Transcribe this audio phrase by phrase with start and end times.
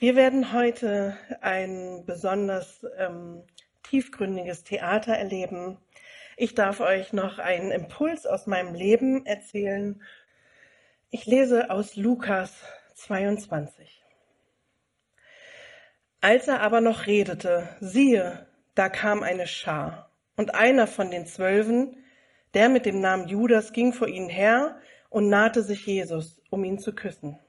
[0.00, 3.42] Wir werden heute ein besonders ähm,
[3.82, 5.76] tiefgründiges Theater erleben.
[6.36, 10.00] Ich darf euch noch einen Impuls aus meinem Leben erzählen.
[11.10, 12.62] Ich lese aus Lukas
[12.94, 14.04] 22.
[16.20, 18.46] Als er aber noch redete, siehe,
[18.76, 22.04] da kam eine Schar, und einer von den Zwölfen,
[22.54, 24.78] der mit dem Namen Judas, ging vor ihnen her
[25.10, 27.40] und nahte sich Jesus, um ihn zu küssen.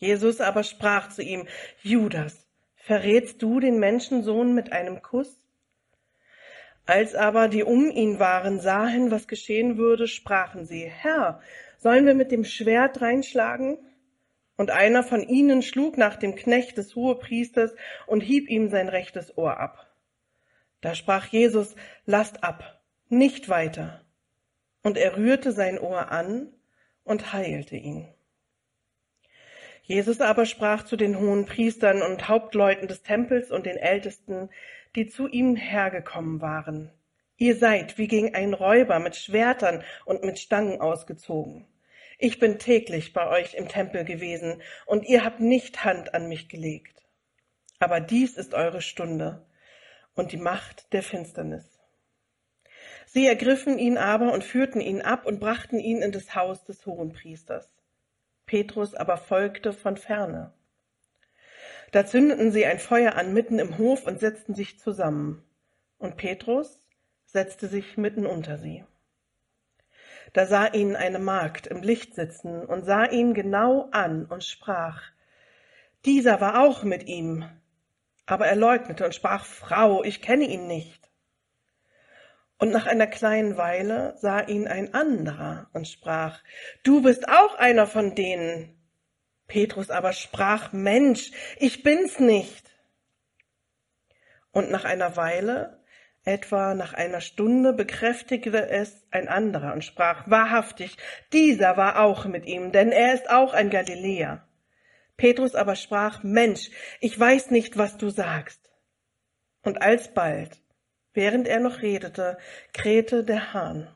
[0.00, 1.46] Jesus aber sprach zu ihm,
[1.82, 5.38] Judas, verrätst du den Menschensohn mit einem Kuss?
[6.86, 11.40] Als aber die um ihn waren sahen, was geschehen würde, sprachen sie, Herr,
[11.78, 13.78] sollen wir mit dem Schwert reinschlagen?
[14.56, 17.74] Und einer von ihnen schlug nach dem Knecht des Hohepriesters
[18.06, 19.86] und hieb ihm sein rechtes Ohr ab.
[20.80, 21.76] Da sprach Jesus,
[22.06, 24.00] lasst ab, nicht weiter.
[24.82, 26.48] Und er rührte sein Ohr an
[27.04, 28.08] und heilte ihn.
[29.90, 34.48] Jesus aber sprach zu den hohen Priestern und Hauptleuten des Tempels und den Ältesten,
[34.94, 36.92] die zu ihm hergekommen waren.
[37.38, 41.66] Ihr seid wie gegen einen Räuber mit Schwertern und mit Stangen ausgezogen.
[42.20, 46.48] Ich bin täglich bei euch im Tempel gewesen, und ihr habt nicht Hand an mich
[46.48, 47.02] gelegt.
[47.80, 49.44] Aber dies ist eure Stunde
[50.14, 51.80] und die Macht der Finsternis.
[53.06, 56.86] Sie ergriffen ihn aber und führten ihn ab und brachten ihn in das Haus des
[56.86, 57.79] Hohenpriesters.
[58.50, 60.52] Petrus aber folgte von ferne.
[61.92, 65.44] Da zündeten sie ein Feuer an mitten im Hof und setzten sich zusammen.
[65.98, 66.84] Und Petrus
[67.26, 68.84] setzte sich mitten unter sie.
[70.32, 75.00] Da sah ihn eine Magd im Licht sitzen und sah ihn genau an und sprach,
[76.04, 77.48] dieser war auch mit ihm.
[78.26, 80.99] Aber er leugnete und sprach, Frau, ich kenne ihn nicht.
[82.60, 86.42] Und nach einer kleinen Weile sah ihn ein anderer und sprach,
[86.82, 88.78] du bist auch einer von denen.
[89.46, 92.70] Petrus aber sprach, Mensch, ich bin's nicht.
[94.52, 95.82] Und nach einer Weile,
[96.24, 100.98] etwa nach einer Stunde, bekräftigte es ein anderer und sprach, wahrhaftig,
[101.32, 104.46] dieser war auch mit ihm, denn er ist auch ein Galiläer.
[105.16, 106.70] Petrus aber sprach, Mensch,
[107.00, 108.70] ich weiß nicht, was du sagst.
[109.62, 110.60] Und alsbald
[111.12, 112.38] Während er noch redete,
[112.72, 113.88] krähte der Hahn.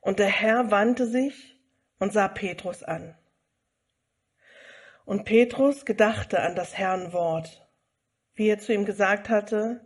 [0.00, 1.58] Und der Herr wandte sich
[1.98, 3.16] und sah Petrus an.
[5.04, 7.66] Und Petrus gedachte an das Herrn Wort,
[8.34, 9.84] wie er zu ihm gesagt hatte,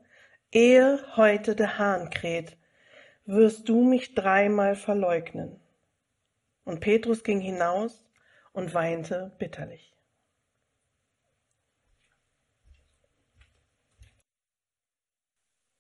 [0.51, 2.57] ehe heute der Hahn kräht,
[3.25, 5.61] wirst du mich dreimal verleugnen.
[6.65, 8.05] Und Petrus ging hinaus
[8.53, 9.92] und weinte bitterlich.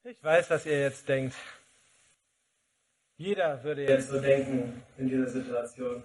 [0.05, 1.37] Ich weiß, was ihr jetzt denkt.
[3.19, 6.03] Jeder würde jetzt so denken in dieser Situation.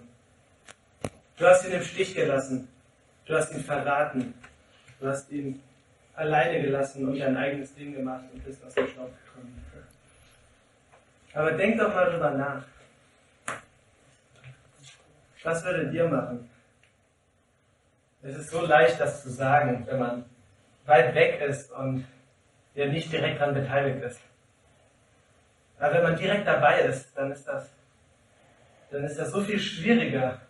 [1.36, 2.68] Du hast ihn im Stich gelassen.
[3.26, 4.34] Du hast ihn verraten.
[5.00, 5.60] Du hast ihn
[6.14, 9.64] alleine gelassen und dein eigenes Ding gemacht und bist aus dem Staub gekommen.
[11.34, 12.64] Aber denk doch mal drüber nach.
[15.42, 16.48] Was würdet ihr machen?
[18.22, 20.24] Es ist so leicht, das zu sagen, wenn man
[20.86, 22.04] weit weg ist und
[22.78, 24.20] der nicht direkt daran beteiligt ist.
[25.80, 27.68] Aber wenn man direkt dabei ist, dann ist das,
[28.90, 30.40] dann ist das so viel schwieriger.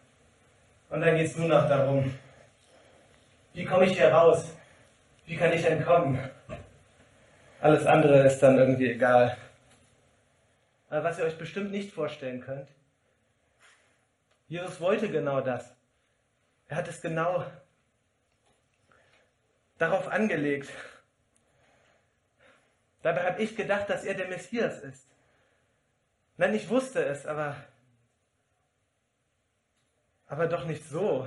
[0.90, 2.14] Und dann geht es nur noch darum,
[3.54, 4.54] wie komme ich hier raus?
[5.24, 6.18] Wie kann ich entkommen?
[7.62, 9.34] Alles andere ist dann irgendwie egal.
[10.90, 12.68] Aber was ihr euch bestimmt nicht vorstellen könnt,
[14.48, 15.74] Jesus wollte genau das.
[16.68, 17.46] Er hat es genau
[19.78, 20.68] darauf angelegt.
[23.08, 25.08] Dabei habe ich gedacht, dass er der Messias ist.
[26.36, 27.56] Nein, ich wusste es, aber,
[30.26, 31.26] aber doch nicht so.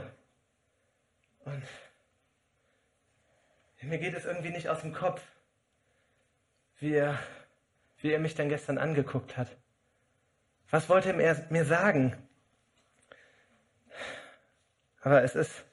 [1.43, 1.63] Und
[3.81, 5.23] mir geht es irgendwie nicht aus dem Kopf,
[6.77, 7.17] wie er,
[7.97, 9.47] wie er mich dann gestern angeguckt hat.
[10.69, 12.15] Was wollte er mir sagen?
[15.01, 15.65] Aber es ist,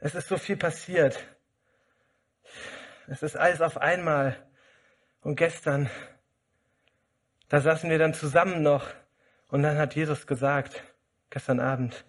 [0.00, 1.24] es ist so viel passiert.
[3.06, 4.49] Es ist alles auf einmal.
[5.22, 5.90] Und gestern,
[7.48, 8.88] da saßen wir dann zusammen noch
[9.48, 10.82] und dann hat Jesus gesagt,
[11.28, 12.04] gestern Abend,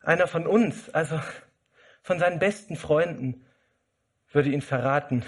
[0.00, 1.20] einer von uns, also
[2.02, 3.44] von seinen besten Freunden,
[4.32, 5.24] würde ihn verraten.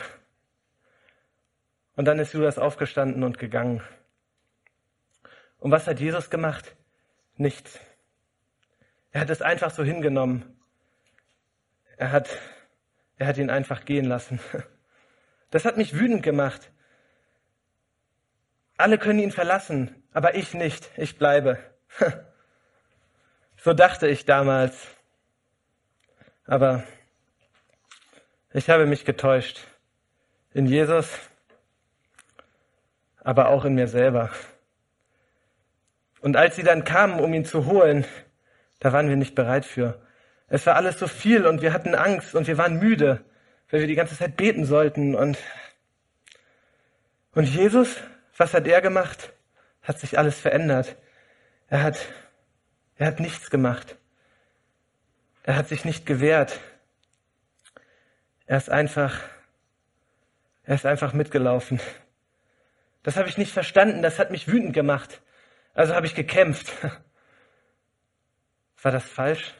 [1.97, 3.83] Und dann ist Judas aufgestanden und gegangen.
[5.59, 6.77] Und was hat Jesus gemacht?
[7.37, 7.81] Nichts.
[9.11, 10.61] Er hat es einfach so hingenommen.
[11.97, 12.29] Er hat,
[13.17, 14.41] er hat ihn einfach gehen lassen.
[15.51, 16.71] Das hat mich wütend gemacht.
[18.79, 21.59] Alle können ihn verlassen, aber ich nicht, ich bleibe.
[23.61, 24.87] So dachte ich damals.
[26.47, 26.85] Aber
[28.53, 29.67] Ich habe mich getäuscht.
[30.55, 31.11] In Jesus,
[33.23, 34.31] aber auch in mir selber.
[36.21, 38.07] Und als sie dann kamen, um ihn zu holen,
[38.79, 40.01] da waren wir nicht bereit für.
[40.47, 43.25] Es war alles so viel und wir hatten Angst und wir waren müde,
[43.71, 45.15] weil wir die ganze Zeit beten sollten.
[45.15, 45.37] Und,
[47.33, 47.97] und Jesus,
[48.39, 49.33] was hat er gemacht?
[49.83, 50.97] Hat sich alles verändert.
[51.69, 51.99] Er hat,
[52.97, 53.97] er hat nichts gemacht.
[55.43, 56.59] Er hat sich nicht gewehrt.
[58.47, 59.21] Er ist einfach,
[60.63, 61.81] er ist einfach mitgelaufen.
[63.03, 64.03] Das habe ich nicht verstanden.
[64.03, 65.21] Das hat mich wütend gemacht.
[65.75, 66.71] Also habe ich gekämpft.
[68.83, 69.55] War das falsch?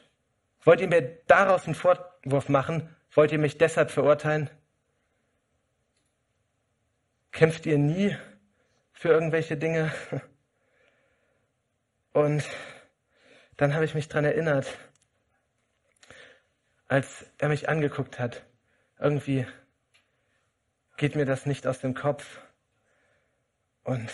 [0.63, 2.95] Wollt ihr mir daraus einen Vorwurf machen?
[3.11, 4.49] Wollt ihr mich deshalb verurteilen?
[7.31, 8.15] Kämpft ihr nie
[8.99, 9.93] für irgendwelche Dinge?
[12.11, 12.43] Und
[13.55, 14.67] dann habe ich mich dran erinnert,
[16.89, 18.43] als er mich angeguckt hat.
[18.99, 19.47] Irgendwie
[20.97, 22.41] geht mir das nicht aus dem Kopf.
[23.83, 24.11] Und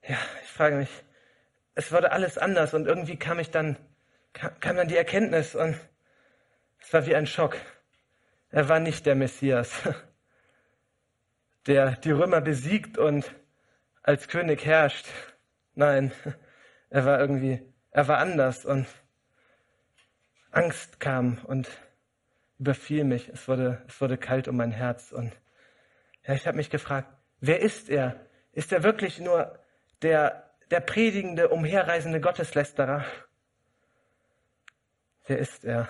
[0.00, 0.90] ja, ich frage mich,
[1.74, 3.76] es wurde alles anders und irgendwie kam ich dann,
[4.32, 5.78] kam dann die Erkenntnis und
[6.80, 7.58] es war wie ein Schock.
[8.48, 9.82] Er war nicht der Messias,
[11.66, 13.34] der die Römer besiegt und
[14.02, 15.06] als König herrscht.
[15.74, 16.12] Nein,
[16.90, 18.86] er war irgendwie, er war anders und
[20.50, 21.68] Angst kam und
[22.58, 23.28] überfiel mich.
[23.28, 25.32] Es wurde, es wurde kalt um mein Herz und
[26.26, 27.08] ja, ich habe mich gefragt,
[27.40, 28.20] wer ist er?
[28.52, 29.58] Ist er wirklich nur
[30.02, 33.04] der, der predigende, umherreisende Gotteslästerer?
[35.26, 35.88] Wer ist er?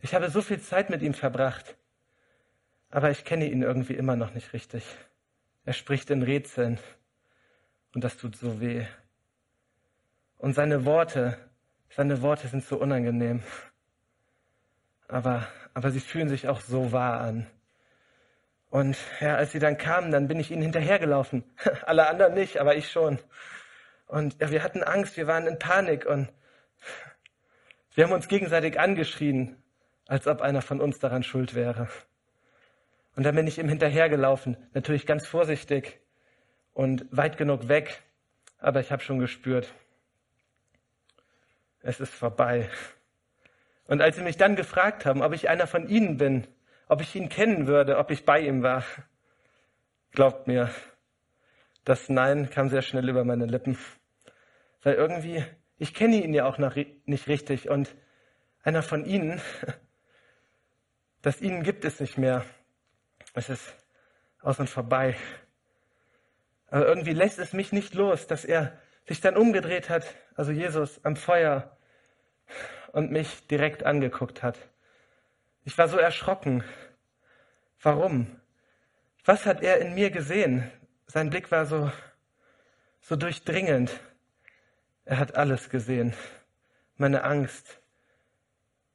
[0.00, 1.76] Ich habe so viel Zeit mit ihm verbracht,
[2.90, 4.84] aber ich kenne ihn irgendwie immer noch nicht richtig.
[5.64, 6.78] Er spricht in Rätseln
[7.94, 8.86] und das tut so weh.
[10.38, 11.38] Und seine Worte,
[11.90, 13.42] seine Worte sind so unangenehm.
[15.06, 17.46] Aber, aber sie fühlen sich auch so wahr an.
[18.70, 21.44] Und ja, als sie dann kamen, dann bin ich ihnen hinterhergelaufen.
[21.86, 23.18] Alle anderen nicht, aber ich schon.
[24.06, 26.28] Und ja, wir hatten Angst, wir waren in Panik und
[27.94, 29.56] wir haben uns gegenseitig angeschrien,
[30.06, 31.88] als ob einer von uns daran schuld wäre.
[33.16, 36.00] Und dann bin ich ihm hinterhergelaufen, natürlich ganz vorsichtig
[36.72, 38.02] und weit genug weg,
[38.58, 39.72] aber ich habe schon gespürt,
[41.82, 42.68] es ist vorbei.
[43.86, 46.46] Und als sie mich dann gefragt haben, ob ich einer von ihnen bin,
[46.88, 48.84] ob ich ihn kennen würde, ob ich bei ihm war,
[50.12, 50.70] glaubt mir,
[51.84, 53.78] das Nein kam sehr schnell über meine Lippen.
[54.82, 55.44] Weil irgendwie,
[55.78, 57.94] ich kenne ihn ja auch noch nicht richtig und
[58.62, 59.40] einer von ihnen,
[61.22, 62.44] das ihnen gibt es nicht mehr.
[63.34, 63.74] Es ist
[64.42, 65.16] aus und vorbei.
[66.68, 70.04] Aber irgendwie lässt es mich nicht los, dass er sich dann umgedreht hat,
[70.36, 71.76] also Jesus am Feuer
[72.92, 74.58] und mich direkt angeguckt hat.
[75.64, 76.64] Ich war so erschrocken.
[77.82, 78.40] Warum?
[79.24, 80.70] Was hat er in mir gesehen?
[81.06, 81.90] Sein Blick war so,
[83.00, 84.00] so durchdringend.
[85.04, 86.14] Er hat alles gesehen.
[86.96, 87.80] Meine Angst,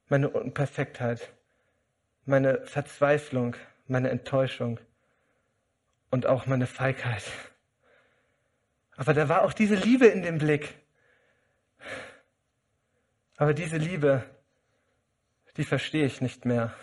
[0.08, 1.30] meine Unperfektheit,
[2.24, 3.56] meine Verzweiflung,
[3.88, 4.80] meine Enttäuschung
[6.10, 7.24] und auch meine Feigheit.
[8.96, 10.74] Aber da war auch diese Liebe in dem Blick.
[13.36, 14.24] Aber diese Liebe,
[15.56, 16.74] die verstehe ich nicht mehr.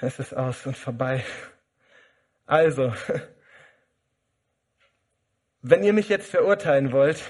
[0.00, 1.24] Es ist aus und vorbei.
[2.46, 2.94] Also,
[5.62, 7.22] wenn ihr mich jetzt verurteilen wollt,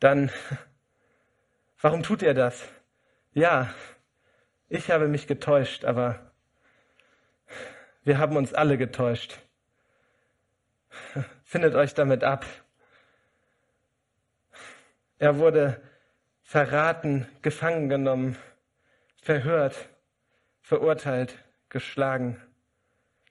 [0.00, 0.30] dann
[1.80, 2.66] warum tut ihr das?
[3.32, 3.74] Ja,
[4.68, 6.32] ich habe mich getäuscht, aber
[8.04, 9.38] wir haben uns alle getäuscht.
[11.44, 12.44] Findet euch damit ab.
[15.18, 15.80] Er wurde
[16.42, 18.36] verraten, gefangen genommen,
[19.22, 19.88] verhört,
[20.60, 21.36] verurteilt,
[21.68, 22.40] geschlagen,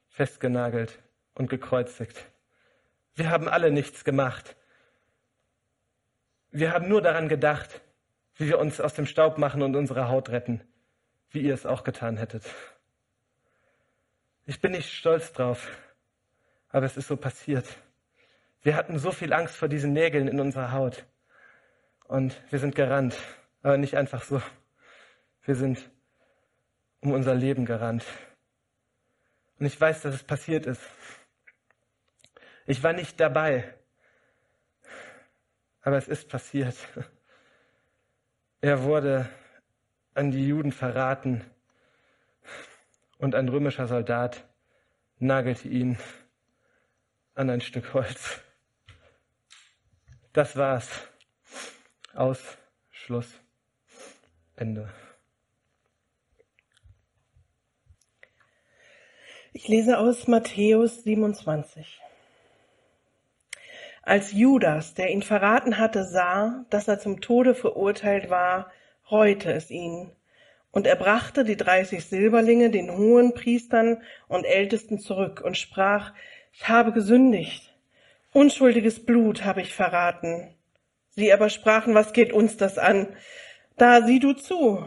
[0.09, 0.99] festgenagelt
[1.33, 2.25] und gekreuzigt.
[3.15, 4.55] Wir haben alle nichts gemacht.
[6.51, 7.81] Wir haben nur daran gedacht,
[8.35, 10.61] wie wir uns aus dem Staub machen und unsere Haut retten,
[11.31, 12.43] wie ihr es auch getan hättet.
[14.45, 15.71] Ich bin nicht stolz drauf,
[16.69, 17.65] aber es ist so passiert.
[18.61, 21.05] Wir hatten so viel Angst vor diesen Nägeln in unserer Haut.
[22.07, 23.17] Und wir sind gerannt,
[23.63, 24.41] aber nicht einfach so.
[25.43, 25.89] Wir sind
[27.01, 28.05] um unser Leben gerannt.
[29.59, 30.81] Und ich weiß, dass es passiert ist.
[32.67, 33.75] Ich war nicht dabei,
[35.81, 36.75] aber es ist passiert.
[38.61, 39.29] Er wurde
[40.15, 41.43] an die Juden verraten
[43.19, 44.47] und ein römischer Soldat
[45.19, 45.97] nagelte ihn
[47.35, 48.39] an ein Stück Holz.
[50.33, 50.89] Das war's.
[52.13, 53.27] Ausschluss.
[54.55, 54.89] Ende.
[59.51, 62.01] Ich lese aus Matthäus 27.
[64.01, 68.71] Als Judas, der ihn verraten hatte, sah, dass er zum Tode verurteilt war,
[69.09, 70.11] reute es ihn.
[70.71, 76.13] Und er brachte die dreißig Silberlinge den hohen Priestern und Ältesten zurück und sprach,
[76.51, 77.73] ich habe gesündigt.
[78.33, 80.53] Unschuldiges Blut habe ich verraten.
[81.11, 83.07] Sie aber sprachen, was geht uns das an?
[83.77, 84.85] Da sieh du zu.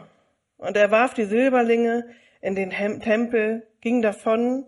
[0.58, 2.06] Und er warf die Silberlinge
[2.42, 4.66] in den Tempel, ging davon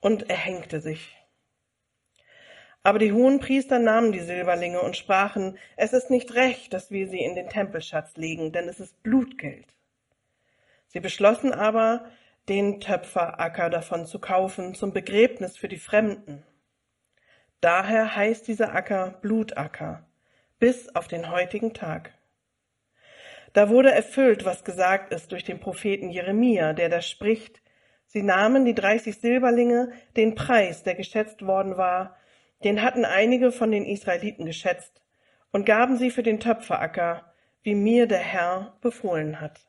[0.00, 1.14] und erhängte sich.
[2.84, 7.08] Aber die hohen Priester nahmen die Silberlinge und sprachen, es ist nicht recht, dass wir
[7.08, 9.66] sie in den Tempelschatz legen, denn es ist Blutgeld.
[10.86, 12.04] Sie beschlossen aber,
[12.48, 16.42] den Töpferacker davon zu kaufen zum Begräbnis für die Fremden.
[17.62, 20.06] Daher heißt dieser Acker Blutacker
[20.58, 22.12] bis auf den heutigen Tag.
[23.54, 27.62] Da wurde erfüllt, was gesagt ist durch den Propheten Jeremia, der da spricht,
[28.06, 32.16] sie nahmen die dreißig Silberlinge, den Preis, der geschätzt worden war,
[32.64, 35.02] den hatten einige von den Israeliten geschätzt
[35.52, 39.60] und gaben sie für den Töpferacker, wie mir der Herr befohlen hat.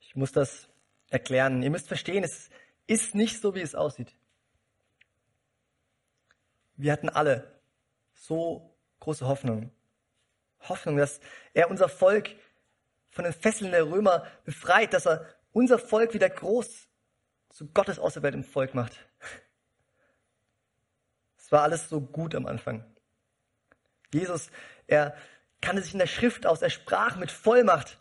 [0.00, 0.68] Ich muss das
[1.10, 1.62] erklären.
[1.62, 2.50] Ihr müsst verstehen, es
[2.88, 4.16] ist nicht so, wie es aussieht.
[6.74, 7.60] Wir hatten alle
[8.12, 9.70] so große Hoffnung.
[10.60, 11.20] Hoffnung, dass
[11.54, 12.30] er unser Volk
[13.10, 16.88] von den Fesseln der Römer befreit, dass er unser Volk wieder groß
[17.50, 19.08] zu Gottes auserwähltem Volk macht.
[21.36, 22.84] Es war alles so gut am Anfang.
[24.12, 24.50] Jesus,
[24.86, 25.16] er
[25.60, 27.98] kannte sich in der Schrift aus, er sprach mit Vollmacht.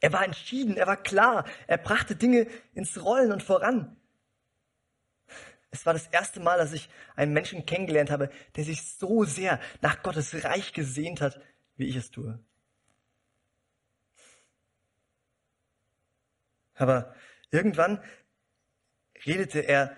[0.00, 3.96] Er war entschieden, er war klar, er brachte Dinge ins Rollen und voran.
[5.70, 9.60] Es war das erste Mal, dass ich einen Menschen kennengelernt habe, der sich so sehr
[9.80, 11.40] nach Gottes Reich gesehnt hat,
[11.80, 12.38] wie ich es tue.
[16.74, 17.14] Aber
[17.50, 18.00] irgendwann
[19.26, 19.96] redete er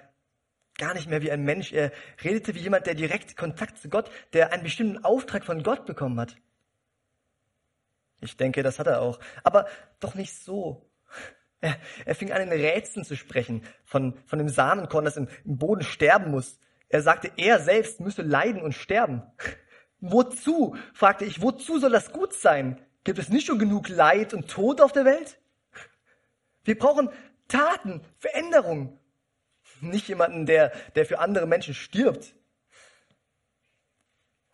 [0.78, 1.72] gar nicht mehr wie ein Mensch.
[1.72, 1.92] Er
[2.24, 6.18] redete wie jemand, der direkt Kontakt zu Gott, der einen bestimmten Auftrag von Gott bekommen
[6.18, 6.36] hat.
[8.20, 9.20] Ich denke, das hat er auch.
[9.42, 9.68] Aber
[10.00, 10.88] doch nicht so.
[11.60, 15.58] Er, er fing an, in Rätseln zu sprechen, von, von dem Samenkorn, das im, im
[15.58, 16.58] Boden sterben muss.
[16.88, 19.22] Er sagte, er selbst müsse leiden und sterben.
[20.02, 20.76] Wozu?
[20.92, 22.84] fragte ich, wozu soll das gut sein?
[23.04, 25.38] Gibt es nicht schon genug Leid und Tod auf der Welt?
[26.64, 27.08] Wir brauchen
[27.46, 28.98] Taten, Veränderung.
[29.80, 32.34] Nicht jemanden, der, der für andere Menschen stirbt.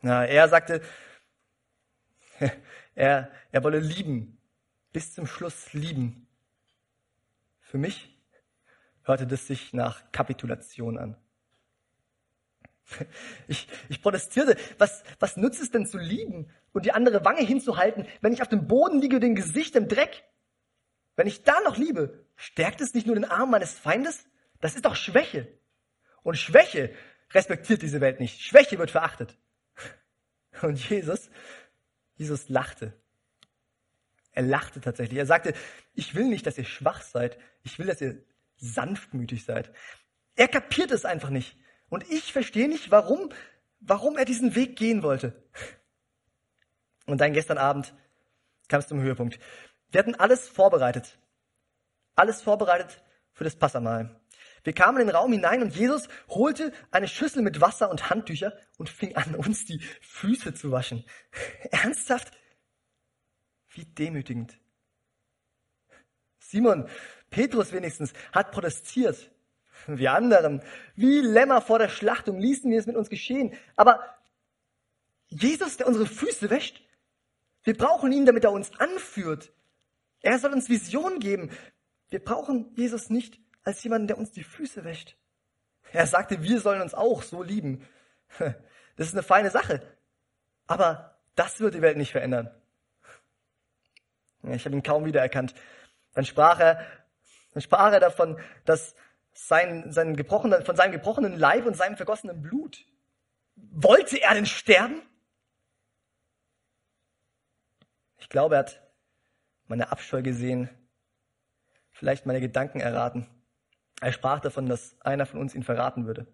[0.02, 0.82] Na, er sagte,
[2.94, 4.38] er, er wolle lieben,
[4.92, 6.28] bis zum Schluss lieben.
[7.60, 8.14] Für mich
[9.02, 11.16] hörte das sich nach Kapitulation an.
[13.48, 14.56] Ich, ich protestierte.
[14.78, 18.48] Was, was nützt es denn zu lieben und die andere Wange hinzuhalten, wenn ich auf
[18.48, 20.24] dem Boden liege, den Gesicht im Dreck?
[21.16, 24.26] Wenn ich da noch liebe, stärkt es nicht nur den Arm meines Feindes?
[24.60, 25.48] Das ist doch Schwäche.
[26.22, 26.94] Und Schwäche
[27.32, 28.40] respektiert diese Welt nicht.
[28.40, 29.36] Schwäche wird verachtet.
[30.62, 31.30] Und Jesus
[32.18, 32.92] Jesus lachte.
[34.32, 35.18] Er lachte tatsächlich.
[35.18, 35.54] Er sagte,
[35.94, 37.38] ich will nicht, dass ihr schwach seid.
[37.62, 38.22] Ich will, dass ihr
[38.56, 39.72] sanftmütig seid.
[40.34, 41.56] Er kapiert es einfach nicht.
[41.88, 43.30] Und ich verstehe nicht, warum,
[43.80, 45.42] warum er diesen Weg gehen wollte.
[47.06, 47.94] Und dann gestern Abend
[48.68, 49.38] kam es zum Höhepunkt.
[49.90, 51.18] Wir hatten alles vorbereitet.
[52.14, 53.02] Alles vorbereitet
[53.32, 54.20] für das Passamal.
[54.64, 58.52] Wir kamen in den Raum hinein und Jesus holte eine Schüssel mit Wasser und Handtücher
[58.76, 61.04] und fing an, uns die Füße zu waschen.
[61.70, 62.32] Ernsthaft?
[63.70, 64.58] Wie demütigend.
[66.38, 66.88] Simon,
[67.30, 69.30] Petrus wenigstens, hat protestiert.
[69.86, 70.62] Wir anderen,
[70.94, 73.54] wie Lämmer vor der Schlachtung, ließen wir es mit uns geschehen.
[73.76, 74.00] Aber
[75.28, 76.82] Jesus, der unsere Füße wäscht,
[77.64, 79.52] wir brauchen ihn, damit er uns anführt.
[80.20, 81.50] Er soll uns Vision geben.
[82.10, 85.16] Wir brauchen Jesus nicht, als jemanden, der uns die Füße wäscht.
[85.92, 87.86] Er sagte, wir sollen uns auch so lieben.
[88.96, 89.80] Das ist eine feine Sache.
[90.66, 92.50] Aber das wird die Welt nicht verändern.
[94.42, 95.54] Ich habe ihn kaum wiedererkannt.
[96.14, 96.84] Dann sprach er,
[97.52, 98.96] dann sprach er davon, dass
[99.38, 102.84] sein, sein gebrochenen, von seinem gebrochenen Leib und seinem vergossenen Blut.
[103.54, 105.00] Wollte er denn sterben?
[108.18, 108.82] Ich glaube, er hat
[109.66, 110.68] meine Abscheu gesehen,
[111.92, 113.28] vielleicht meine Gedanken erraten.
[114.00, 116.26] Er sprach davon, dass einer von uns ihn verraten würde.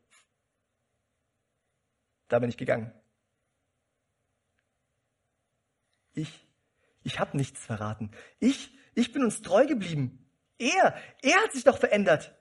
[2.29, 2.93] Da bin ich gegangen.
[6.15, 6.49] Ich,
[7.03, 8.11] ich habe nichts verraten.
[8.39, 10.27] Ich, ich bin uns treu geblieben.
[10.59, 12.35] Er, er hat sich doch verändert.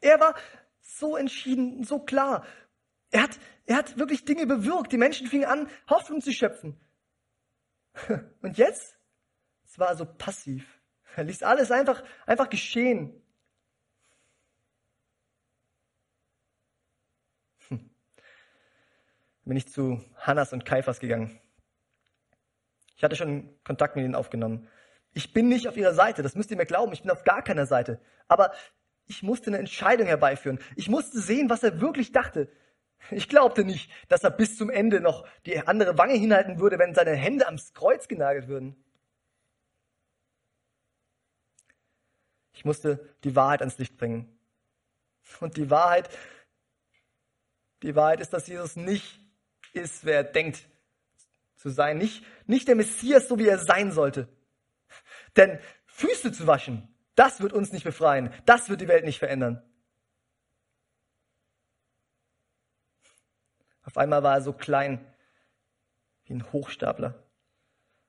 [0.00, 0.34] Er war
[0.80, 2.46] so entschieden, so klar.
[3.10, 4.92] Er hat, er hat wirklich Dinge bewirkt.
[4.92, 6.78] Die Menschen fingen an, Hoffnung zu schöpfen.
[8.42, 8.96] Und jetzt?
[9.64, 10.80] Es war so passiv.
[11.16, 13.22] Er ließ alles einfach, einfach geschehen.
[17.68, 17.90] Hm.
[19.44, 21.40] Bin ich zu Hannas und Kaiphas gegangen.
[22.96, 24.68] Ich hatte schon Kontakt mit ihnen aufgenommen.
[25.12, 27.42] Ich bin nicht auf ihrer Seite, das müsst ihr mir glauben, ich bin auf gar
[27.42, 28.00] keiner Seite.
[28.28, 28.52] Aber
[29.06, 30.58] ich musste eine Entscheidung herbeiführen.
[30.74, 32.50] Ich musste sehen, was er wirklich dachte.
[33.10, 36.94] Ich glaubte nicht, dass er bis zum Ende noch die andere Wange hinhalten würde, wenn
[36.94, 38.76] seine Hände ans Kreuz genagelt würden.
[42.52, 44.32] Ich musste die Wahrheit ans Licht bringen.
[45.40, 46.08] Und die Wahrheit,
[47.82, 49.20] die Wahrheit ist, dass Jesus nicht
[49.72, 50.66] ist, wer er denkt
[51.56, 51.98] zu sein.
[51.98, 54.28] Nicht, nicht der Messias, so wie er sein sollte.
[55.36, 58.32] Denn Füße zu waschen, das wird uns nicht befreien.
[58.44, 59.62] Das wird die Welt nicht verändern.
[63.82, 65.04] Auf einmal war er so klein
[66.24, 67.14] wie ein Hochstapler.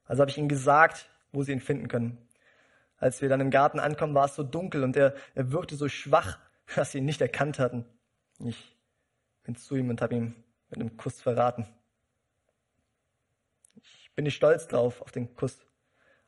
[0.06, 2.18] Also habe ich ihm gesagt, wo sie ihn finden können.
[2.98, 5.88] Als wir dann im Garten ankommen, war es so dunkel und er, er wirkte so
[5.88, 6.40] schwach,
[6.76, 7.86] dass sie ihn nicht erkannt hatten.
[8.40, 8.76] Ich
[9.44, 11.68] bin zu ihm und habe ihn mit einem Kuss verraten.
[13.76, 15.60] Ich bin nicht stolz drauf, auf den Kuss.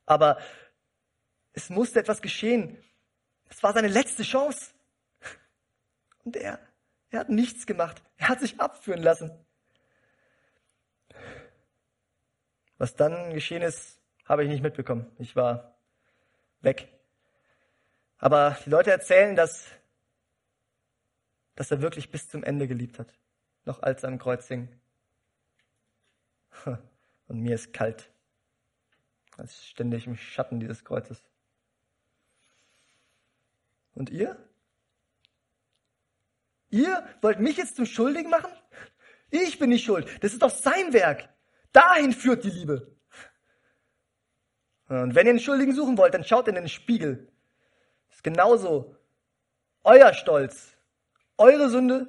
[0.06, 0.38] Aber
[1.60, 2.82] es musste etwas geschehen.
[3.50, 4.74] Es war seine letzte Chance.
[6.24, 6.60] Und er,
[7.10, 8.02] er hat nichts gemacht.
[8.18, 9.32] Er hat sich abführen lassen.
[12.78, 15.12] Was dann geschehen ist, habe ich nicht mitbekommen.
[15.18, 15.76] Ich war
[16.62, 16.88] weg.
[18.20, 19.68] Aber die Leute erzählen, dass,
[21.56, 23.14] dass er wirklich bis zum Ende geliebt hat.
[23.66, 24.70] Noch als er am Kreuz hing.
[26.66, 28.10] Und mir ist kalt.
[29.36, 31.29] Als stände ich im Schatten dieses Kreuzes.
[34.00, 34.38] Und ihr?
[36.70, 38.52] Ihr wollt mich jetzt zum Schuldigen machen?
[39.30, 40.08] Ich bin nicht schuld.
[40.24, 41.28] Das ist doch sein Werk.
[41.74, 42.96] Dahin führt die Liebe.
[44.88, 47.30] Und wenn ihr einen Schuldigen suchen wollt, dann schaut in den Spiegel.
[48.08, 48.96] Das ist genauso
[49.84, 50.78] euer Stolz,
[51.38, 52.08] eure Sünde,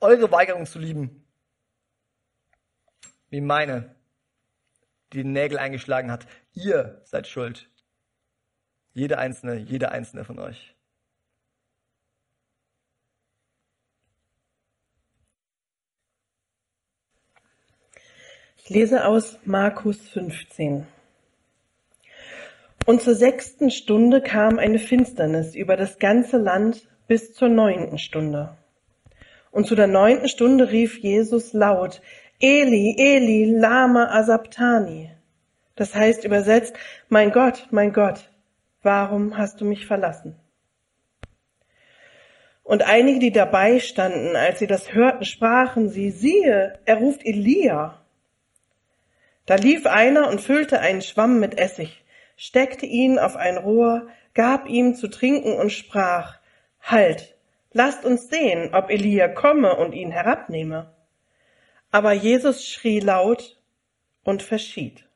[0.00, 1.26] eure Weigerung zu lieben,
[3.28, 3.96] wie meine,
[5.12, 6.28] die den Nägel eingeschlagen hat.
[6.52, 7.68] Ihr seid schuld.
[8.92, 10.73] Jede einzelne, jeder einzelne von euch.
[18.66, 20.86] Ich lese aus Markus 15.
[22.86, 28.56] Und zur sechsten Stunde kam eine Finsternis über das ganze Land bis zur neunten Stunde.
[29.50, 32.00] Und zu der neunten Stunde rief Jesus laut,
[32.40, 35.10] Eli, Eli, lama asabtani.
[35.76, 36.74] Das heißt übersetzt,
[37.10, 38.30] mein Gott, mein Gott,
[38.82, 40.36] warum hast du mich verlassen?
[42.62, 48.00] Und einige, die dabei standen, als sie das hörten, sprachen sie, siehe, er ruft Elia.
[49.46, 52.04] Da lief einer und füllte einen Schwamm mit Essig,
[52.36, 56.38] steckte ihn auf ein Rohr, gab ihm zu trinken und sprach,
[56.80, 57.36] Halt,
[57.72, 60.94] lasst uns sehen, ob Elia komme und ihn herabnehme.
[61.90, 63.60] Aber Jesus schrie laut
[64.22, 65.08] und verschied.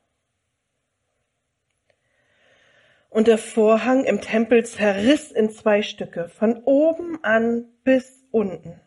[3.11, 8.81] Und der Vorhang im Tempel zerriss in zwei Stücke, von oben an bis unten.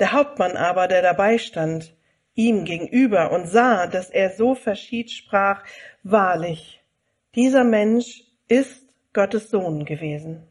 [0.00, 1.94] Der Hauptmann aber, der dabei stand,
[2.38, 5.64] ihm gegenüber und sah, dass er so verschied, sprach,
[6.04, 6.80] wahrlich,
[7.34, 10.46] dieser Mensch ist Gottes Sohn gewesen.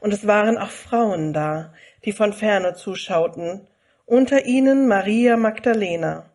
[0.00, 1.74] Und es waren auch Frauen da,
[2.06, 3.68] die von ferne zuschauten,
[4.06, 6.30] unter ihnen Maria Magdalena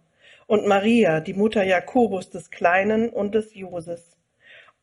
[0.45, 4.17] und Maria, die Mutter Jakobus des Kleinen und des Joses,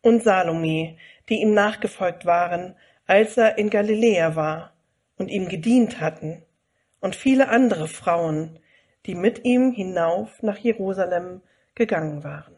[0.00, 0.96] und Salome,
[1.28, 2.74] die ihm nachgefolgt waren,
[3.06, 4.72] als er in Galiläa war
[5.16, 6.42] und ihm gedient hatten,
[7.00, 8.58] und viele andere Frauen,
[9.06, 11.40] die mit ihm hinauf nach Jerusalem
[11.76, 12.56] gegangen waren.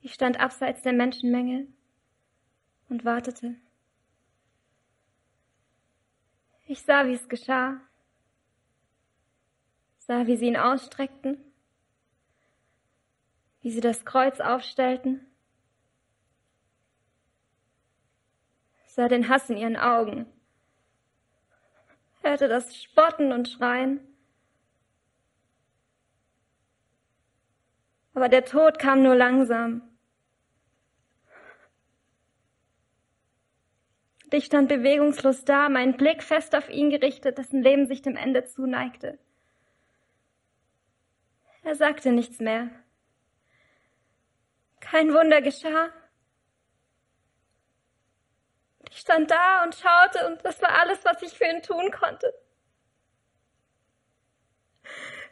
[0.00, 1.68] Ich stand abseits der Menschenmenge
[2.88, 3.54] und wartete.
[6.66, 7.80] Ich sah, wie es geschah,
[9.98, 11.38] sah, wie sie ihn ausstreckten,
[13.60, 15.27] wie sie das Kreuz aufstellten
[18.98, 20.26] sah den Hass in ihren Augen,
[22.20, 24.00] hörte das Spotten und Schreien.
[28.12, 29.82] Aber der Tod kam nur langsam.
[34.32, 38.46] Ich stand bewegungslos da, mein Blick fest auf ihn gerichtet, dessen Leben sich dem Ende
[38.46, 39.16] zuneigte.
[41.62, 42.68] Er sagte nichts mehr.
[44.80, 45.90] Kein Wunder geschah.
[48.90, 52.32] Ich stand da und schaute und das war alles, was ich für ihn tun konnte.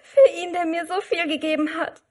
[0.01, 2.03] Für ihn, der mir so viel gegeben hat.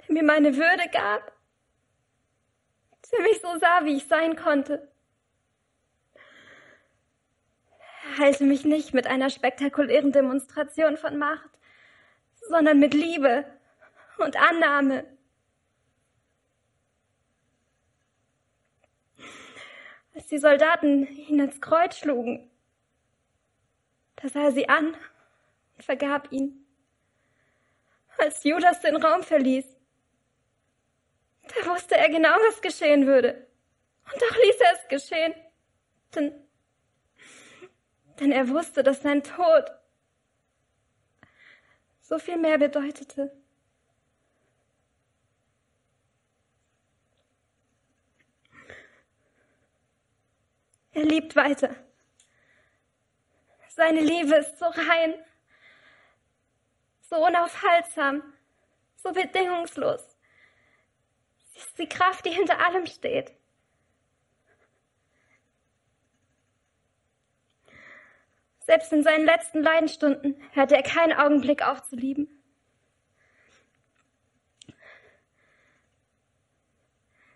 [0.00, 1.32] Der mir meine Würde gab.
[3.12, 4.88] Der mich so sah, wie ich sein konnte.
[8.18, 11.50] Heilte mich nicht mit einer spektakulären Demonstration von Macht,
[12.48, 13.44] sondern mit Liebe
[14.18, 15.13] und Annahme.
[20.24, 22.50] Als die Soldaten ihn ins Kreuz schlugen,
[24.16, 24.96] da sah er sie an
[25.76, 26.64] und vergab ihn.
[28.16, 29.66] Als Judas den Raum verließ,
[31.42, 33.46] da wusste er genau, was geschehen würde.
[34.10, 35.34] Und doch ließ er es geschehen.
[36.14, 36.32] Denn
[38.18, 39.70] denn er wusste, dass sein Tod
[42.00, 43.43] so viel mehr bedeutete.
[50.94, 51.74] Er liebt weiter.
[53.68, 55.14] Seine Liebe ist so rein,
[57.02, 58.22] so unaufhaltsam,
[58.94, 60.16] so bedingungslos.
[61.52, 63.32] Sie ist die Kraft, die hinter allem steht.
[68.60, 72.28] Selbst in seinen letzten Leidenstunden hörte er keinen Augenblick auf zu lieben.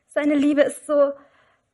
[0.07, 1.13] Seine Liebe ist so,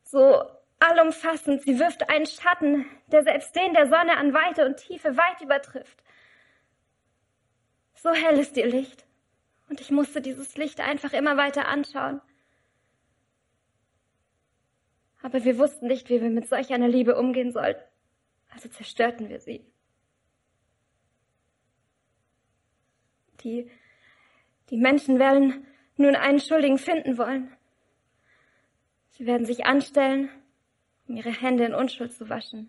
[0.03, 0.51] so
[0.85, 1.63] allumfassend.
[1.63, 6.03] Sie wirft einen Schatten, der selbst den der Sonne an Weite und Tiefe weit übertrifft.
[7.95, 9.07] So hell ist ihr Licht.
[9.69, 12.21] Und ich musste dieses Licht einfach immer weiter anschauen.
[15.23, 17.83] Aber wir wussten nicht, wie wir mit solch einer Liebe umgehen sollten.
[18.51, 19.65] Also zerstörten wir sie.
[23.41, 23.71] Die,
[24.69, 25.67] die Menschen werden
[25.97, 27.51] nun einen Schuldigen finden wollen.
[29.11, 30.29] Sie werden sich anstellen,
[31.07, 32.69] um ihre Hände in Unschuld zu waschen.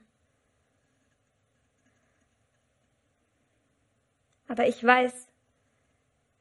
[4.47, 5.27] Aber ich weiß,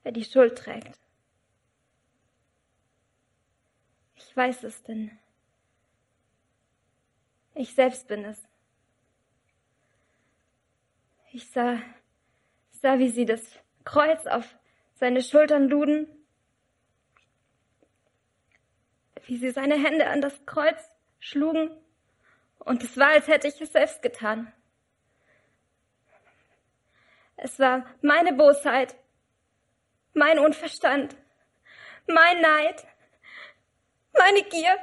[0.03, 0.99] wer die Schuld trägt.
[4.17, 5.11] Ich weiß es, denn
[7.55, 8.43] ich selbst bin es.
[11.33, 11.79] Ich sah,
[12.71, 13.43] sah, wie sie das
[13.85, 14.57] Kreuz auf
[14.95, 16.07] seine Schultern luden,
[19.27, 20.81] wie sie seine Hände an das Kreuz
[21.19, 21.71] schlugen,
[22.65, 24.53] und es war, als hätte ich es selbst getan.
[27.37, 28.95] Es war meine Bosheit,
[30.13, 31.17] mein Unverstand,
[32.07, 32.87] mein Neid,
[34.13, 34.79] meine Gier,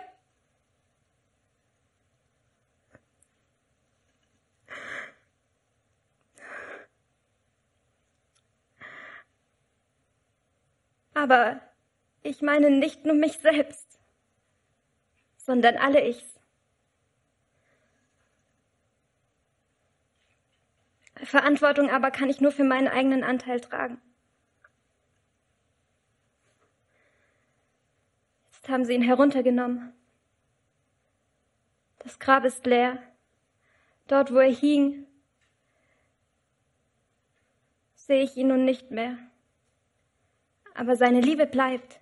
[11.14, 11.62] Aber
[12.24, 14.00] ich meine nicht nur mich selbst,
[15.38, 16.41] sondern alle Ichs.
[21.32, 24.02] Verantwortung aber kann ich nur für meinen eigenen Anteil tragen.
[28.54, 29.94] Jetzt haben sie ihn heruntergenommen.
[32.00, 33.02] Das Grab ist leer.
[34.08, 35.08] Dort, wo er hing,
[37.96, 39.18] sehe ich ihn nun nicht mehr
[40.74, 42.00] aber seine Liebe bleibt.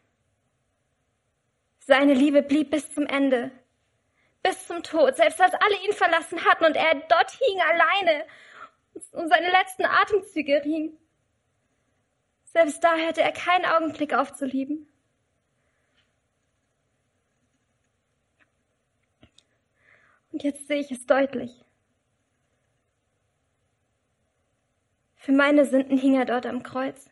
[1.80, 3.52] Seine Liebe blieb bis zum Ende,
[4.44, 8.26] bis zum Tod, selbst als alle ihn verlassen hatten und er dort hing alleine
[8.93, 10.97] und seine letzten Atemzüge riechen.
[12.45, 14.88] Selbst da hörte er keinen Augenblick auf zu lieben.
[20.32, 21.65] Und jetzt sehe ich es deutlich.
[25.15, 27.10] Für meine Sünden hing er dort am Kreuz.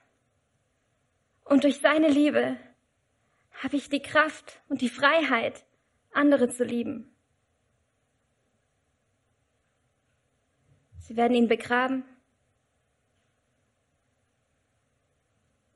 [1.44, 2.58] Und durch seine Liebe
[3.64, 5.66] habe ich die Kraft und die Freiheit,
[6.12, 7.17] andere zu lieben.
[11.08, 12.04] Sie werden ihn begraben.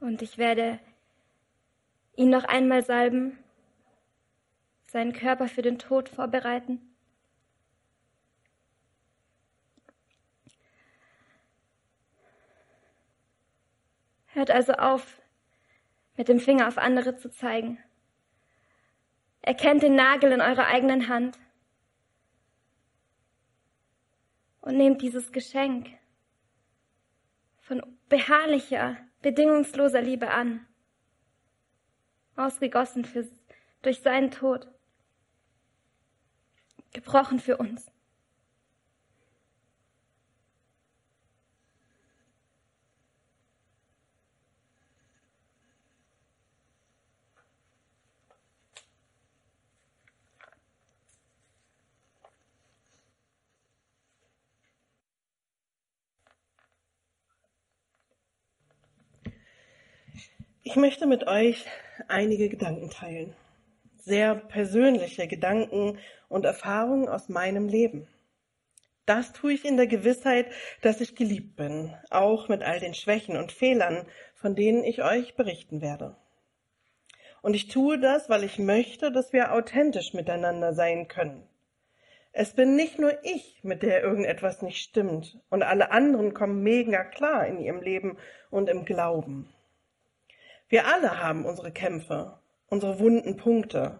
[0.02, 0.78] Und ich werde
[2.17, 3.39] ihn noch einmal salben,
[4.88, 6.82] seinen Körper für den Tod vorbereiten.
[14.34, 15.22] Hört also auf,
[16.17, 17.78] mit dem Finger auf andere zu zeigen.
[19.41, 21.39] Erkennt den Nagel in eurer eigenen Hand
[24.62, 25.89] und nehmt dieses Geschenk
[27.60, 30.65] von beharrlicher, bedingungsloser Liebe an,
[32.36, 33.28] ausgegossen für,
[33.82, 34.67] durch seinen Tod,
[36.93, 37.91] gebrochen für uns.
[60.72, 61.66] Ich möchte mit euch
[62.08, 63.36] einige Gedanken teilen.
[63.98, 68.08] Sehr persönliche Gedanken und Erfahrungen aus meinem Leben.
[69.06, 70.46] Das tue ich in der Gewissheit,
[70.82, 75.36] dass ich geliebt bin, auch mit all den Schwächen und Fehlern, von denen ich euch
[75.36, 76.16] berichten werde.
[77.42, 81.44] Und ich tue das, weil ich möchte, dass wir authentisch miteinander sein können.
[82.32, 87.04] Es bin nicht nur ich, mit der irgendetwas nicht stimmt, und alle anderen kommen mega
[87.04, 88.18] klar in ihrem Leben
[88.50, 89.50] und im Glauben.
[90.72, 94.00] Wir alle haben unsere Kämpfe, unsere wunden Punkte,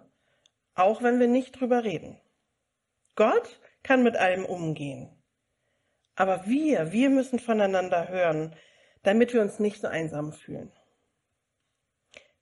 [0.74, 2.18] auch wenn wir nicht drüber reden.
[3.16, 5.10] Gott kann mit allem umgehen.
[6.16, 8.56] Aber wir, wir müssen voneinander hören,
[9.04, 10.72] damit wir uns nicht so einsam fühlen.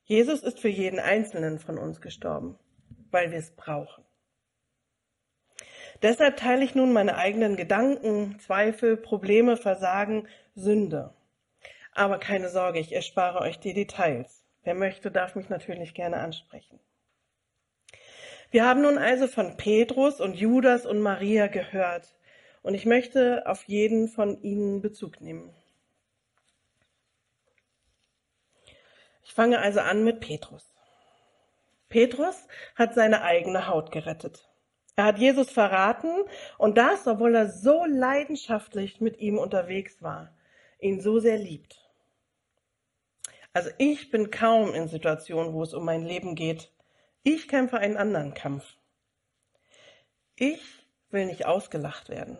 [0.03, 2.59] Jesus ist für jeden Einzelnen von uns gestorben,
[3.09, 4.05] weil wir es brauchen.
[6.03, 11.15] Deshalb teile ich nun meine eigenen Gedanken, Zweifel, Probleme, Versagen, Sünde.
[11.93, 14.43] Aber keine Sorge, ich erspare euch die Details.
[14.63, 16.79] Wer möchte, darf mich natürlich gerne ansprechen.
[18.51, 22.15] Wir haben nun also von Petrus und Judas und Maria gehört
[22.63, 25.53] und ich möchte auf jeden von ihnen Bezug nehmen.
[29.23, 30.73] Ich fange also an mit Petrus.
[31.89, 34.49] Petrus hat seine eigene Haut gerettet.
[34.95, 36.11] Er hat Jesus verraten
[36.57, 40.33] und das, obwohl er so leidenschaftlich mit ihm unterwegs war,
[40.79, 41.77] ihn so sehr liebt.
[43.53, 46.71] Also ich bin kaum in Situationen, wo es um mein Leben geht.
[47.23, 48.65] Ich kämpfe einen anderen Kampf.
[50.35, 50.61] Ich
[51.09, 52.37] will nicht ausgelacht werden.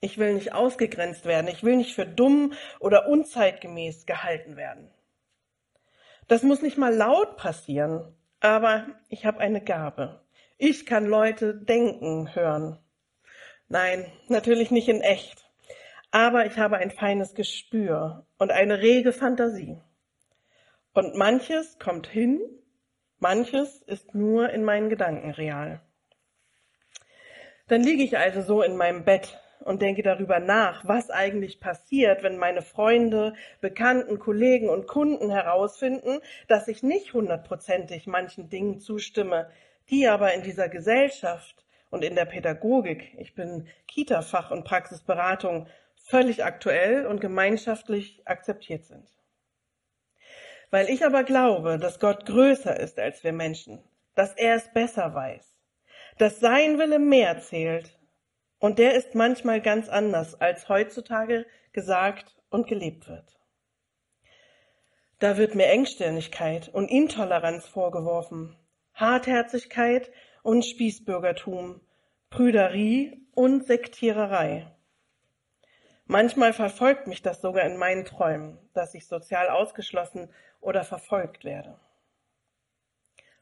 [0.00, 1.48] Ich will nicht ausgegrenzt werden.
[1.48, 4.90] Ich will nicht für dumm oder unzeitgemäß gehalten werden.
[6.28, 10.20] Das muss nicht mal laut passieren, aber ich habe eine Gabe.
[10.56, 12.78] Ich kann Leute denken hören.
[13.68, 15.47] Nein, natürlich nicht in echt.
[16.10, 19.80] Aber ich habe ein feines Gespür und eine rege Fantasie.
[20.94, 22.40] Und manches kommt hin,
[23.18, 25.80] manches ist nur in meinen Gedanken real.
[27.68, 32.22] Dann liege ich also so in meinem Bett und denke darüber nach, was eigentlich passiert,
[32.22, 39.50] wenn meine Freunde, Bekannten, Kollegen und Kunden herausfinden, dass ich nicht hundertprozentig manchen Dingen zustimme,
[39.90, 45.66] die aber in dieser Gesellschaft und in der Pädagogik, ich bin Kita-Fach- und Praxisberatung,
[46.08, 49.08] völlig aktuell und gemeinschaftlich akzeptiert sind.
[50.70, 53.82] Weil ich aber glaube, dass Gott größer ist als wir Menschen,
[54.14, 55.54] dass er es besser weiß,
[56.18, 57.98] dass sein Wille mehr zählt
[58.58, 63.38] und der ist manchmal ganz anders, als heutzutage gesagt und gelebt wird.
[65.18, 68.56] Da wird mir Engstirnigkeit und Intoleranz vorgeworfen,
[68.94, 70.10] Hartherzigkeit
[70.42, 71.80] und Spießbürgertum,
[72.30, 74.77] Prüderie und Sektiererei.
[76.10, 81.78] Manchmal verfolgt mich das sogar in meinen Träumen, dass ich sozial ausgeschlossen oder verfolgt werde.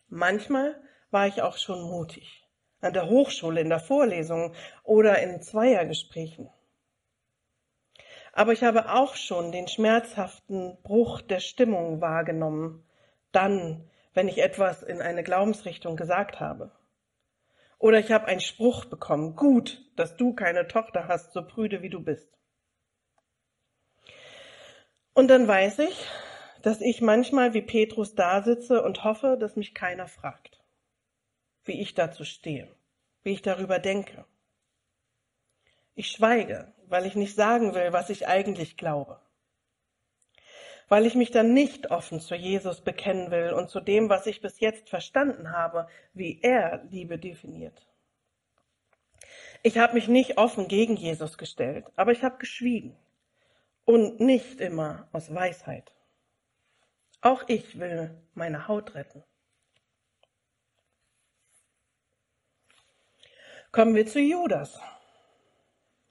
[0.09, 0.75] Manchmal
[1.13, 2.45] war ich auch schon mutig
[2.81, 4.53] an der Hochschule, in der Vorlesung
[4.83, 6.51] oder in Zweiergesprächen.
[8.33, 12.85] Aber ich habe auch schon den schmerzhaften Bruch der Stimmung wahrgenommen,
[13.31, 16.73] dann, wenn ich etwas in eine Glaubensrichtung gesagt habe.
[17.79, 21.91] Oder ich habe einen Spruch bekommen, gut, dass du keine Tochter hast, so prüde wie
[21.91, 22.37] du bist.
[25.17, 26.07] Und dann weiß ich,
[26.63, 30.57] dass ich manchmal wie Petrus da sitze und hoffe, dass mich keiner fragt
[31.67, 32.69] wie ich dazu stehe,
[33.23, 34.25] wie ich darüber denke.
[35.95, 39.21] Ich schweige, weil ich nicht sagen will, was ich eigentlich glaube.
[40.89, 44.41] Weil ich mich dann nicht offen zu Jesus bekennen will und zu dem, was ich
[44.41, 47.87] bis jetzt verstanden habe, wie er Liebe definiert.
[49.63, 52.97] Ich habe mich nicht offen gegen Jesus gestellt, aber ich habe geschwiegen.
[53.87, 55.95] Und nicht immer aus Weisheit.
[57.23, 59.25] Auch ich will meine Haut retten.
[63.73, 64.79] Kommen wir zu Judas.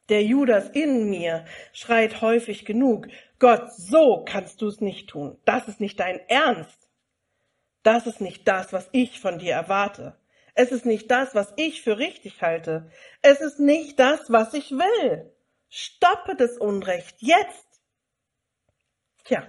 [0.10, 3.08] Der Judas in mir schreit häufig genug,
[3.40, 5.38] Gott, so kannst du es nicht tun.
[5.46, 6.90] Das ist nicht dein Ernst.
[7.84, 10.18] Das ist nicht das, was ich von dir erwarte.
[10.54, 12.90] Es ist nicht das, was ich für richtig halte.
[13.22, 15.35] Es ist nicht das, was ich will.
[15.70, 17.82] Stoppe das Unrecht jetzt.
[19.26, 19.44] Tja,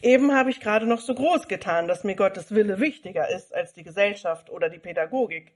[0.00, 3.72] eben habe ich gerade noch so groß getan, dass mir Gottes Wille wichtiger ist als
[3.72, 5.52] die Gesellschaft oder die Pädagogik.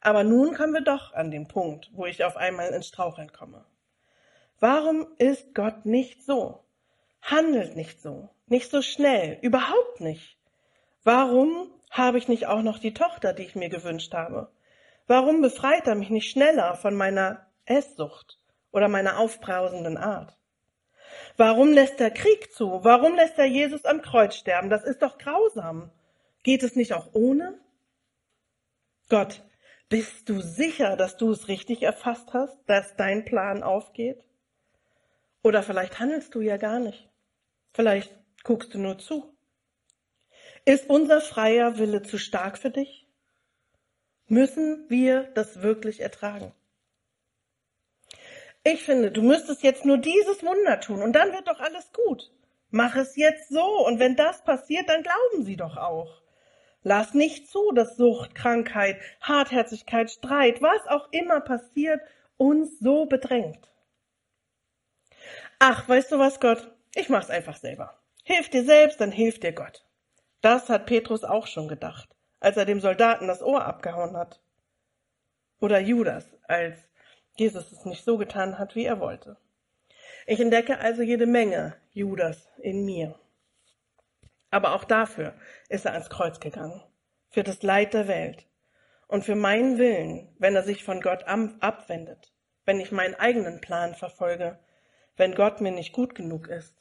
[0.00, 3.64] Aber nun kommen wir doch an den Punkt, wo ich auf einmal ins Straucheln komme.
[4.58, 6.62] Warum ist Gott nicht so?
[7.20, 10.36] Handelt nicht so, nicht so schnell, überhaupt nicht.
[11.04, 14.50] Warum habe ich nicht auch noch die Tochter, die ich mir gewünscht habe?
[15.06, 18.38] Warum befreit er mich nicht schneller von meiner Esssucht
[18.72, 20.36] oder meiner aufbrausenden Art?
[21.36, 22.80] Warum lässt er Krieg zu?
[22.82, 24.70] Warum lässt er Jesus am Kreuz sterben?
[24.70, 25.90] Das ist doch grausam.
[26.42, 27.58] Geht es nicht auch ohne?
[29.08, 29.42] Gott,
[29.88, 34.24] bist du sicher, dass du es richtig erfasst hast, dass dein Plan aufgeht?
[35.42, 37.08] Oder vielleicht handelst du ja gar nicht.
[37.72, 39.34] Vielleicht guckst du nur zu.
[40.64, 43.08] Ist unser freier Wille zu stark für dich?
[44.28, 46.52] Müssen wir das wirklich ertragen?
[48.64, 52.30] Ich finde, du müsstest jetzt nur dieses Wunder tun und dann wird doch alles gut.
[52.70, 56.22] Mach es jetzt so und wenn das passiert, dann glauben sie doch auch.
[56.84, 62.00] Lass nicht zu, dass Sucht, Krankheit, Hartherzigkeit, Streit, was auch immer passiert,
[62.36, 63.70] uns so bedrängt.
[65.58, 66.72] Ach, weißt du was, Gott?
[66.94, 68.00] Ich mach's einfach selber.
[68.24, 69.84] Hilf dir selbst, dann hilft dir Gott.
[70.40, 72.08] Das hat Petrus auch schon gedacht,
[72.40, 74.40] als er dem Soldaten das Ohr abgehauen hat.
[75.60, 76.76] Oder Judas, als
[77.36, 79.36] Jesus es nicht so getan hat, wie er wollte.
[80.26, 83.18] Ich entdecke also jede Menge Judas in mir.
[84.50, 85.34] Aber auch dafür
[85.68, 86.82] ist er ans Kreuz gegangen.
[87.30, 88.46] Für das Leid der Welt.
[89.08, 92.32] Und für meinen Willen, wenn er sich von Gott abwendet.
[92.64, 94.58] Wenn ich meinen eigenen Plan verfolge.
[95.16, 96.76] Wenn Gott mir nicht gut genug ist.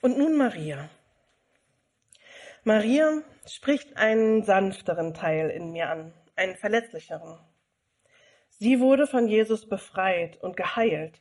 [0.00, 0.88] Und nun Maria.
[2.66, 7.38] Maria spricht einen sanfteren Teil in mir an, einen verletzlicheren.
[8.48, 11.20] Sie wurde von Jesus befreit und geheilt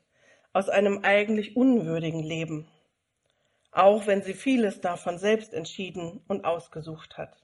[0.53, 2.67] aus einem eigentlich unwürdigen Leben,
[3.69, 7.37] auch wenn sie vieles davon selbst entschieden und ausgesucht hat.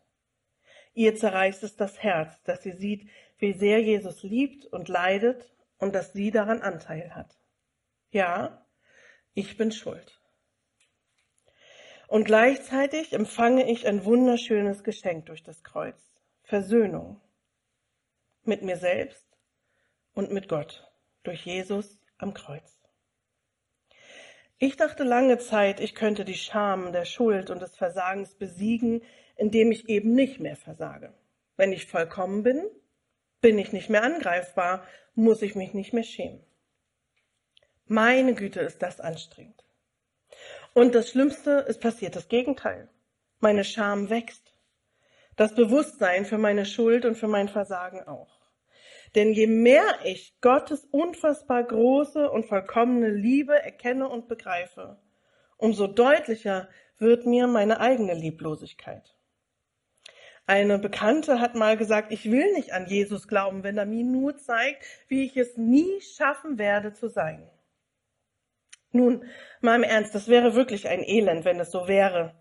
[0.96, 5.94] Ihr zerreißt es das Herz, dass sie sieht, wie sehr Jesus liebt und leidet und
[5.94, 7.38] dass sie daran Anteil hat.
[8.10, 8.66] Ja,
[9.36, 10.21] ich bin schuld.
[12.12, 16.12] Und gleichzeitig empfange ich ein wunderschönes Geschenk durch das Kreuz.
[16.44, 17.22] Versöhnung.
[18.44, 19.26] Mit mir selbst
[20.14, 20.92] und mit Gott.
[21.24, 22.82] Durch Jesus am Kreuz.
[24.58, 29.02] Ich dachte lange Zeit, ich könnte die Scham der Schuld und des Versagens besiegen,
[29.38, 31.14] indem ich eben nicht mehr versage.
[31.56, 32.62] Wenn ich vollkommen bin,
[33.40, 36.44] bin ich nicht mehr angreifbar, muss ich mich nicht mehr schämen.
[37.86, 39.64] Meine Güte ist das anstrengend.
[40.74, 42.88] Und das Schlimmste, es passiert das Gegenteil.
[43.40, 44.54] Meine Scham wächst.
[45.36, 48.40] Das Bewusstsein für meine Schuld und für mein Versagen auch.
[49.16, 54.98] Denn je mehr ich Gottes unfassbar große und vollkommene Liebe erkenne und begreife,
[55.58, 59.16] umso deutlicher wird mir meine eigene Lieblosigkeit.
[60.48, 64.38] Eine Bekannte hat mal gesagt, ich will nicht an Jesus glauben, wenn er mir nur
[64.38, 67.50] zeigt, wie ich es nie schaffen werde zu sein.
[68.92, 69.26] Nun,
[69.62, 72.36] mal im Ernst, das wäre wirklich ein Elend, wenn es so wäre,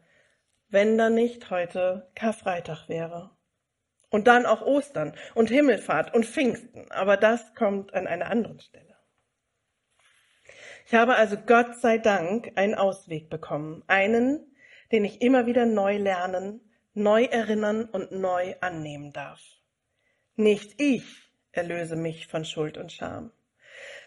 [0.69, 3.31] wenn da nicht heute Karfreitag wäre.
[4.09, 8.97] Und dann auch Ostern und Himmelfahrt und Pfingsten, aber das kommt an einer anderen Stelle.
[10.87, 14.53] Ich habe also Gott sei Dank einen Ausweg bekommen, einen,
[14.91, 16.61] den ich immer wieder neu lernen,
[16.95, 19.41] neu erinnern und neu annehmen darf.
[20.35, 21.05] Nicht ich
[21.53, 23.31] erlöse mich von Schuld und Scham.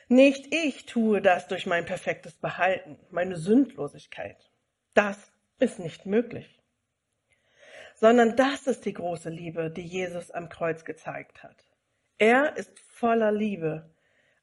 [0.08, 4.52] Nicht ich tue das durch mein perfektes Behalten, meine Sündlosigkeit.
[4.94, 6.60] Das ist nicht möglich.
[7.96, 11.66] Sondern das ist die große Liebe, die Jesus am Kreuz gezeigt hat.
[12.18, 13.92] Er ist voller Liebe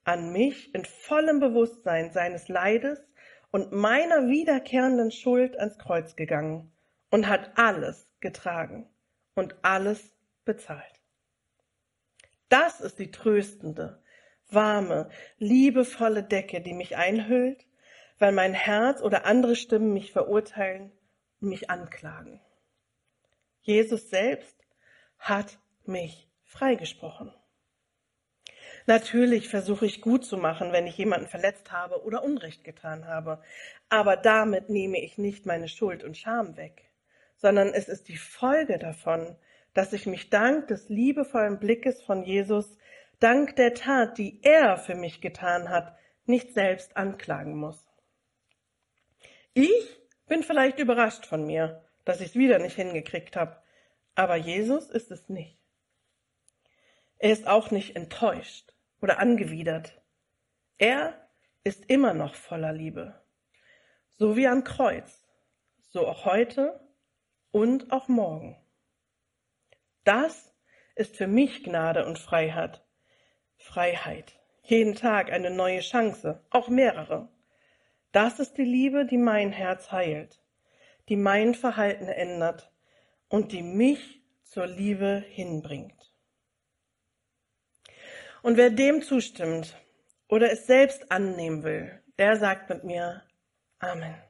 [0.05, 3.01] an mich in vollem Bewusstsein seines Leides
[3.51, 6.73] und meiner wiederkehrenden Schuld ans Kreuz gegangen
[7.11, 8.89] und hat alles getragen
[9.35, 11.01] und alles bezahlt.
[12.49, 14.00] Das ist die tröstende,
[14.55, 15.09] warme,
[15.39, 17.67] liebevolle Decke, die mich einhüllt,
[18.19, 20.93] weil mein Herz oder andere Stimmen mich verurteilen
[21.41, 22.41] und mich anklagen.
[23.63, 24.57] Jesus selbst
[25.19, 27.33] hat mich freigesprochen.
[28.87, 33.43] Natürlich versuche ich gut zu machen, wenn ich jemanden verletzt habe oder Unrecht getan habe,
[33.89, 36.91] aber damit nehme ich nicht meine Schuld und Scham weg,
[37.37, 39.37] sondern es ist die Folge davon,
[39.75, 42.77] dass ich mich dank des liebevollen Blickes von Jesus
[43.21, 47.87] dank der Tat, die er für mich getan hat, nicht selbst anklagen muss.
[49.53, 53.61] Ich bin vielleicht überrascht von mir, dass ich es wieder nicht hingekriegt habe,
[54.15, 55.59] aber Jesus ist es nicht.
[57.19, 60.01] Er ist auch nicht enttäuscht oder angewidert.
[60.79, 61.29] Er
[61.65, 63.21] ist immer noch voller Liebe.
[64.09, 65.27] So wie am Kreuz,
[65.91, 66.81] so auch heute
[67.51, 68.57] und auch morgen.
[70.05, 70.55] Das
[70.95, 72.83] ist für mich Gnade und Freiheit,
[73.61, 74.41] Freiheit.
[74.63, 77.29] Jeden Tag eine neue Chance, auch mehrere.
[78.11, 80.43] Das ist die Liebe, die mein Herz heilt,
[81.09, 82.73] die mein Verhalten ändert
[83.29, 86.13] und die mich zur Liebe hinbringt.
[88.43, 89.77] Und wer dem zustimmt
[90.29, 93.23] oder es selbst annehmen will, der sagt mit mir
[93.79, 94.30] Amen.